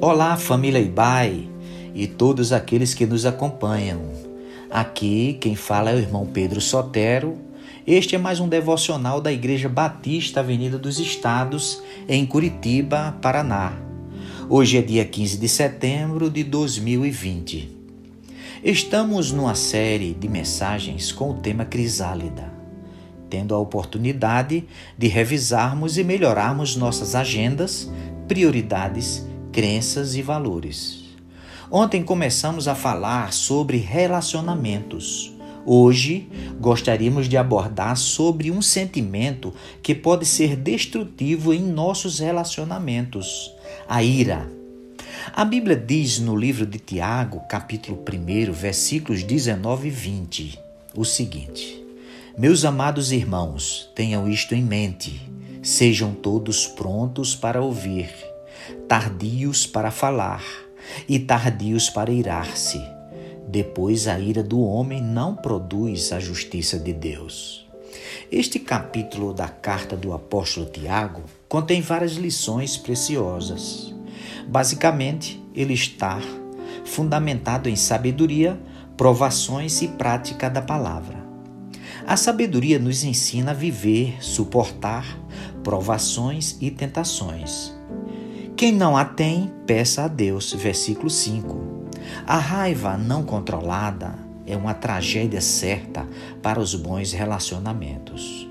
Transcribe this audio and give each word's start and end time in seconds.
Olá, 0.00 0.36
família 0.36 0.78
Ibai 0.78 1.48
e 1.92 2.06
todos 2.06 2.52
aqueles 2.52 2.94
que 2.94 3.04
nos 3.04 3.26
acompanham. 3.26 4.00
Aqui 4.70 5.36
quem 5.40 5.56
fala 5.56 5.90
é 5.90 5.96
o 5.96 5.98
irmão 5.98 6.24
Pedro 6.24 6.60
Sotero. 6.60 7.36
Este 7.84 8.14
é 8.14 8.18
mais 8.18 8.38
um 8.38 8.48
devocional 8.48 9.20
da 9.20 9.32
Igreja 9.32 9.68
Batista 9.68 10.38
Avenida 10.38 10.78
dos 10.78 11.00
Estados, 11.00 11.82
em 12.08 12.24
Curitiba, 12.24 13.18
Paraná. 13.20 13.72
Hoje 14.48 14.78
é 14.78 14.82
dia 14.82 15.04
15 15.04 15.36
de 15.36 15.48
setembro 15.48 16.30
de 16.30 16.44
2020. 16.44 17.68
Estamos 18.62 19.32
numa 19.32 19.56
série 19.56 20.14
de 20.14 20.28
mensagens 20.28 21.10
com 21.10 21.30
o 21.30 21.38
tema 21.38 21.64
Crisálida, 21.64 22.52
tendo 23.28 23.52
a 23.52 23.58
oportunidade 23.58 24.64
de 24.96 25.08
revisarmos 25.08 25.98
e 25.98 26.04
melhorarmos 26.04 26.76
nossas 26.76 27.16
agendas, 27.16 27.90
prioridades 28.28 29.26
crenças 29.52 30.14
e 30.14 30.22
valores. 30.22 31.04
Ontem 31.70 32.02
começamos 32.02 32.66
a 32.66 32.74
falar 32.74 33.32
sobre 33.32 33.76
relacionamentos. 33.76 35.32
Hoje 35.66 36.28
gostaríamos 36.58 37.28
de 37.28 37.36
abordar 37.36 37.96
sobre 37.96 38.50
um 38.50 38.62
sentimento 38.62 39.52
que 39.82 39.94
pode 39.94 40.24
ser 40.24 40.56
destrutivo 40.56 41.52
em 41.52 41.60
nossos 41.60 42.20
relacionamentos: 42.20 43.52
a 43.86 44.02
ira. 44.02 44.50
A 45.34 45.44
Bíblia 45.44 45.76
diz 45.76 46.18
no 46.18 46.34
livro 46.34 46.64
de 46.64 46.78
Tiago, 46.78 47.40
capítulo 47.48 47.98
1, 47.98 48.52
versículos 48.52 49.22
19 49.22 49.88
e 49.88 49.90
20, 49.90 50.58
o 50.96 51.04
seguinte: 51.04 51.84
Meus 52.38 52.64
amados 52.64 53.12
irmãos, 53.12 53.90
tenham 53.94 54.26
isto 54.26 54.54
em 54.54 54.62
mente, 54.62 55.20
sejam 55.62 56.14
todos 56.14 56.66
prontos 56.66 57.34
para 57.34 57.60
ouvir 57.60 58.27
tardios 58.86 59.66
para 59.66 59.90
falar 59.90 60.44
e 61.08 61.18
tardios 61.18 61.90
para 61.90 62.10
irar-se. 62.10 62.80
Depois 63.46 64.06
a 64.06 64.18
ira 64.18 64.42
do 64.42 64.60
homem 64.60 65.02
não 65.02 65.34
produz 65.34 66.12
a 66.12 66.20
justiça 66.20 66.78
de 66.78 66.92
Deus. 66.92 67.66
Este 68.30 68.58
capítulo 68.58 69.32
da 69.32 69.48
carta 69.48 69.96
do 69.96 70.12
apóstolo 70.12 70.66
Tiago 70.66 71.22
contém 71.48 71.80
várias 71.80 72.12
lições 72.12 72.76
preciosas. 72.76 73.94
Basicamente, 74.46 75.42
ele 75.54 75.72
está 75.72 76.20
fundamentado 76.84 77.68
em 77.68 77.76
sabedoria, 77.76 78.60
provações 78.96 79.80
e 79.82 79.88
prática 79.88 80.50
da 80.50 80.60
palavra. 80.60 81.16
A 82.06 82.16
sabedoria 82.16 82.78
nos 82.78 83.04
ensina 83.04 83.50
a 83.50 83.54
viver, 83.54 84.16
suportar 84.22 85.04
provações 85.62 86.56
e 86.60 86.70
tentações. 86.70 87.77
Quem 88.58 88.72
não 88.72 88.96
a 88.96 89.04
tem, 89.04 89.52
peça 89.68 90.02
a 90.02 90.08
Deus. 90.08 90.52
Versículo 90.52 91.08
5. 91.08 91.86
A 92.26 92.38
raiva 92.38 92.98
não 92.98 93.22
controlada 93.22 94.18
é 94.44 94.56
uma 94.56 94.74
tragédia 94.74 95.40
certa 95.40 96.04
para 96.42 96.58
os 96.58 96.74
bons 96.74 97.12
relacionamentos. 97.12 98.48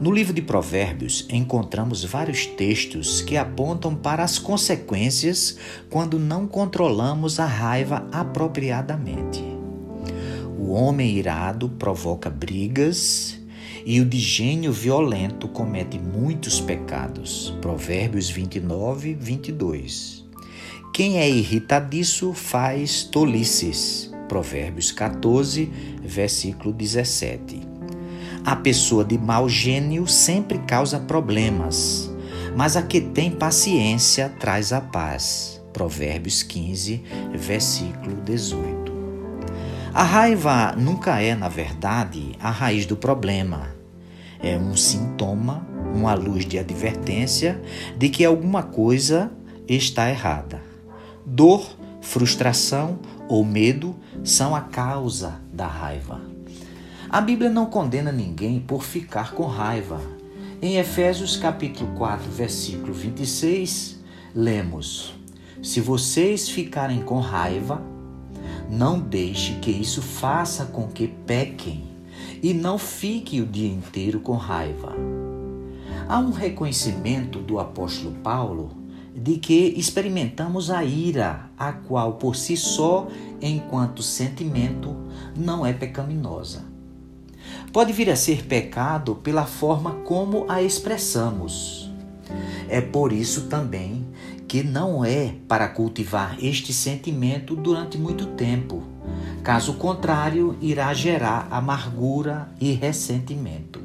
No 0.00 0.12
livro 0.12 0.32
de 0.32 0.40
Provérbios, 0.40 1.26
encontramos 1.28 2.04
vários 2.04 2.46
textos 2.46 3.22
que 3.22 3.36
apontam 3.36 3.92
para 3.92 4.22
as 4.22 4.38
consequências 4.38 5.58
quando 5.90 6.16
não 6.16 6.46
controlamos 6.46 7.40
a 7.40 7.46
raiva 7.46 8.06
apropriadamente. 8.12 9.42
O 10.56 10.70
homem 10.70 11.16
irado 11.16 11.68
provoca 11.70 12.30
brigas 12.30 13.39
e 13.84 14.00
o 14.00 14.04
de 14.04 14.18
gênio 14.18 14.72
violento 14.72 15.48
comete 15.48 15.98
muitos 15.98 16.60
pecados. 16.60 17.54
Provérbios 17.60 18.28
29, 18.30 19.14
22. 19.14 20.24
Quem 20.92 21.18
é 21.18 21.28
irritadiço 21.28 22.32
faz 22.32 23.04
tolices. 23.04 24.10
Provérbios 24.28 24.92
14, 24.92 25.70
versículo 26.02 26.72
17. 26.72 27.60
A 28.44 28.56
pessoa 28.56 29.04
de 29.04 29.18
mau 29.18 29.48
gênio 29.48 30.06
sempre 30.06 30.58
causa 30.60 30.98
problemas, 30.98 32.10
mas 32.56 32.76
a 32.76 32.82
que 32.82 33.00
tem 33.00 33.30
paciência 33.30 34.28
traz 34.40 34.72
a 34.72 34.80
paz. 34.80 35.60
Provérbios 35.72 36.42
15, 36.42 37.02
versículo 37.34 38.16
18. 38.24 38.90
A 39.92 40.04
raiva 40.04 40.74
nunca 40.76 41.20
é, 41.20 41.34
na 41.34 41.48
verdade, 41.48 42.32
a 42.40 42.50
raiz 42.50 42.86
do 42.86 42.96
problema. 42.96 43.79
É 44.42 44.56
um 44.56 44.74
sintoma, 44.74 45.66
uma 45.94 46.14
luz 46.14 46.46
de 46.46 46.58
advertência 46.58 47.60
de 47.98 48.08
que 48.08 48.24
alguma 48.24 48.62
coisa 48.62 49.30
está 49.68 50.08
errada. 50.08 50.62
Dor, 51.26 51.76
frustração 52.00 52.98
ou 53.28 53.44
medo 53.44 53.94
são 54.24 54.56
a 54.56 54.62
causa 54.62 55.40
da 55.52 55.66
raiva. 55.66 56.20
A 57.08 57.20
Bíblia 57.20 57.50
não 57.50 57.66
condena 57.66 58.10
ninguém 58.10 58.60
por 58.60 58.82
ficar 58.82 59.32
com 59.32 59.44
raiva. 59.44 60.00
Em 60.62 60.76
Efésios 60.76 61.36
capítulo 61.36 61.92
4, 61.96 62.30
versículo 62.30 62.94
26, 62.94 64.00
lemos: 64.34 65.14
Se 65.62 65.80
vocês 65.80 66.48
ficarem 66.48 67.02
com 67.02 67.18
raiva, 67.18 67.82
não 68.70 68.98
deixe 68.98 69.54
que 69.56 69.70
isso 69.70 70.00
faça 70.00 70.66
com 70.66 70.86
que 70.86 71.08
pequem 71.08 71.89
e 72.42 72.54
não 72.54 72.78
fique 72.78 73.40
o 73.40 73.46
dia 73.46 73.68
inteiro 73.68 74.20
com 74.20 74.34
raiva. 74.34 74.94
Há 76.08 76.18
um 76.18 76.30
reconhecimento 76.30 77.38
do 77.38 77.58
apóstolo 77.58 78.14
Paulo 78.22 78.70
de 79.14 79.36
que 79.36 79.74
experimentamos 79.76 80.70
a 80.70 80.84
ira, 80.84 81.50
a 81.58 81.72
qual 81.72 82.14
por 82.14 82.36
si 82.36 82.56
só, 82.56 83.08
enquanto 83.40 84.02
sentimento, 84.02 84.96
não 85.36 85.66
é 85.66 85.72
pecaminosa. 85.72 86.64
Pode 87.72 87.92
vir 87.92 88.10
a 88.10 88.16
ser 88.16 88.46
pecado 88.46 89.16
pela 89.16 89.46
forma 89.46 89.92
como 90.04 90.46
a 90.48 90.62
expressamos. 90.62 91.90
É 92.68 92.80
por 92.80 93.12
isso 93.12 93.42
também 93.42 94.06
que 94.46 94.62
não 94.62 95.04
é 95.04 95.34
para 95.46 95.68
cultivar 95.68 96.36
este 96.42 96.72
sentimento 96.72 97.54
durante 97.54 97.96
muito 97.98 98.26
tempo. 98.26 98.82
Caso 99.42 99.74
contrário, 99.74 100.56
irá 100.60 100.92
gerar 100.92 101.48
amargura 101.50 102.48
e 102.60 102.72
ressentimento. 102.72 103.80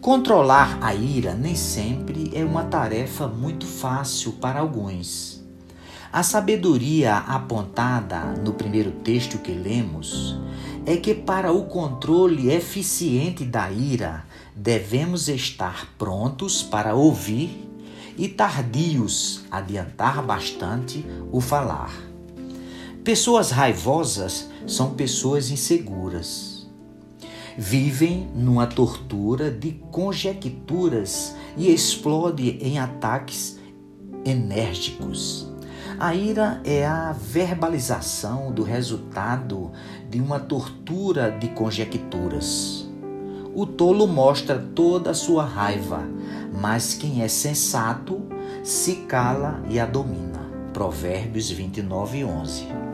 Controlar 0.00 0.78
a 0.80 0.94
ira 0.94 1.34
nem 1.34 1.54
sempre 1.54 2.30
é 2.34 2.44
uma 2.44 2.64
tarefa 2.64 3.26
muito 3.26 3.66
fácil 3.66 4.32
para 4.32 4.60
alguns. 4.60 5.44
A 6.12 6.22
sabedoria 6.22 7.16
apontada 7.18 8.34
no 8.42 8.52
primeiro 8.54 8.90
texto 8.90 9.38
que 9.38 9.52
lemos 9.52 10.36
é 10.86 10.96
que, 10.96 11.14
para 11.14 11.52
o 11.52 11.66
controle 11.66 12.50
eficiente 12.50 13.44
da 13.44 13.70
ira, 13.70 14.24
devemos 14.56 15.28
estar 15.28 15.86
prontos 15.98 16.62
para 16.62 16.94
ouvir 16.94 17.68
e 18.16 18.26
tardios 18.26 19.44
adiantar 19.50 20.22
bastante 20.22 21.04
o 21.30 21.40
falar. 21.40 22.09
Pessoas 23.04 23.50
raivosas 23.50 24.50
são 24.66 24.90
pessoas 24.90 25.50
inseguras. 25.50 26.68
Vivem 27.56 28.28
numa 28.34 28.66
tortura 28.66 29.50
de 29.50 29.72
conjecturas 29.90 31.34
e 31.56 31.72
explode 31.72 32.58
em 32.60 32.78
ataques 32.78 33.58
enérgicos. 34.22 35.50
A 35.98 36.14
ira 36.14 36.60
é 36.62 36.86
a 36.86 37.12
verbalização 37.12 38.52
do 38.52 38.62
resultado 38.62 39.72
de 40.10 40.20
uma 40.20 40.38
tortura 40.38 41.30
de 41.30 41.48
conjecturas. 41.48 42.86
O 43.54 43.64
tolo 43.64 44.06
mostra 44.06 44.58
toda 44.74 45.12
a 45.12 45.14
sua 45.14 45.44
raiva, 45.44 46.02
mas 46.60 46.92
quem 46.92 47.22
é 47.22 47.28
sensato 47.28 48.20
se 48.62 48.96
cala 49.06 49.62
e 49.70 49.80
a 49.80 49.86
domina. 49.86 50.50
Provérbios 50.74 51.50
29, 51.50 52.24
11. 52.24 52.89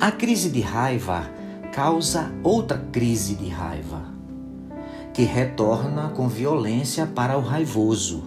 A 0.00 0.10
crise 0.10 0.48
de 0.48 0.62
raiva 0.62 1.30
causa 1.74 2.32
outra 2.42 2.78
crise 2.90 3.34
de 3.34 3.50
raiva, 3.50 4.00
que 5.12 5.24
retorna 5.24 6.08
com 6.08 6.26
violência 6.26 7.04
para 7.04 7.36
o 7.36 7.42
raivoso. 7.42 8.22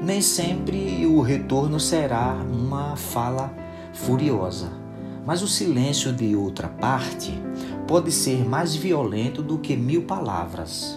Nem 0.00 0.22
sempre 0.22 1.04
o 1.06 1.20
retorno 1.20 1.80
será 1.80 2.34
uma 2.34 2.94
fala 2.94 3.52
furiosa, 3.92 4.70
mas 5.26 5.42
o 5.42 5.48
silêncio 5.48 6.12
de 6.12 6.36
outra 6.36 6.68
parte 6.68 7.34
pode 7.88 8.12
ser 8.12 8.48
mais 8.48 8.76
violento 8.76 9.42
do 9.42 9.58
que 9.58 9.76
mil 9.76 10.02
palavras. 10.02 10.96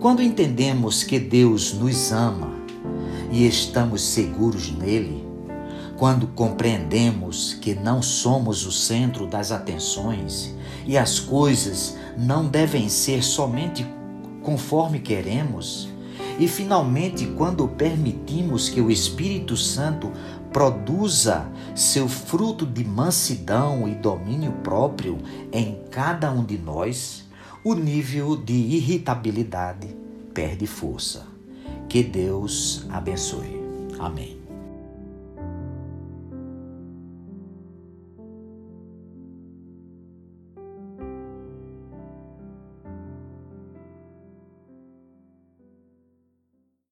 Quando 0.00 0.24
entendemos 0.24 1.04
que 1.04 1.20
Deus 1.20 1.72
nos 1.72 2.10
ama 2.10 2.50
e 3.30 3.46
estamos 3.46 4.02
seguros 4.02 4.76
nele, 4.76 5.23
quando 5.96 6.26
compreendemos 6.28 7.54
que 7.54 7.74
não 7.74 8.02
somos 8.02 8.66
o 8.66 8.72
centro 8.72 9.26
das 9.26 9.52
atenções 9.52 10.54
e 10.86 10.98
as 10.98 11.20
coisas 11.20 11.96
não 12.16 12.46
devem 12.46 12.88
ser 12.88 13.22
somente 13.22 13.86
conforme 14.42 15.00
queremos, 15.00 15.88
E 16.38 16.48
finalmente, 16.48 17.26
quando 17.26 17.68
permitimos 17.68 18.68
que 18.68 18.80
o 18.80 18.90
Espírito 18.90 19.56
Santo 19.56 20.10
produza 20.52 21.46
seu 21.74 22.08
fruto 22.08 22.66
de 22.66 22.84
mansidão 22.84 23.88
e 23.88 23.94
domínio 23.94 24.52
próprio 24.62 25.18
em 25.52 25.78
cada 25.90 26.30
um 26.32 26.44
de 26.44 26.58
nós, 26.58 27.24
o 27.62 27.74
nível 27.74 28.36
de 28.36 28.52
irritabilidade 28.52 29.88
perde 30.32 30.66
força. 30.66 31.26
Que 31.88 32.02
Deus 32.02 32.84
abençoe. 32.90 33.62
Amém. 33.98 34.43